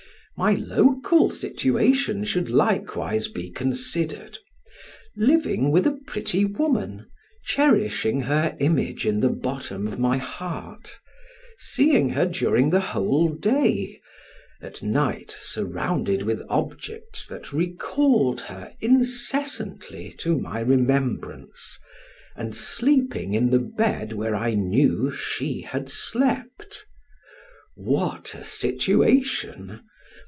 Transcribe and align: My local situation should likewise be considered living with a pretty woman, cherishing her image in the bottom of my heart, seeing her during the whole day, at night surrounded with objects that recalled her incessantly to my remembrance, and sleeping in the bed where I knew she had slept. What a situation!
My 0.37 0.55
local 0.55 1.29
situation 1.29 2.23
should 2.23 2.49
likewise 2.49 3.27
be 3.27 3.51
considered 3.51 4.39
living 5.15 5.69
with 5.69 5.85
a 5.85 5.99
pretty 6.07 6.45
woman, 6.45 7.05
cherishing 7.45 8.21
her 8.21 8.57
image 8.59 9.05
in 9.05 9.19
the 9.19 9.29
bottom 9.29 9.85
of 9.85 9.99
my 9.99 10.17
heart, 10.17 10.97
seeing 11.59 12.09
her 12.11 12.25
during 12.25 12.71
the 12.71 12.79
whole 12.79 13.29
day, 13.29 14.01
at 14.63 14.81
night 14.81 15.29
surrounded 15.37 16.23
with 16.23 16.41
objects 16.49 17.27
that 17.27 17.53
recalled 17.53 18.41
her 18.41 18.73
incessantly 18.81 20.11
to 20.17 20.39
my 20.39 20.59
remembrance, 20.59 21.77
and 22.35 22.55
sleeping 22.55 23.35
in 23.35 23.51
the 23.51 23.59
bed 23.59 24.11
where 24.11 24.35
I 24.35 24.55
knew 24.55 25.11
she 25.11 25.61
had 25.61 25.87
slept. 25.87 26.87
What 27.75 28.33
a 28.33 28.43
situation! 28.43 29.81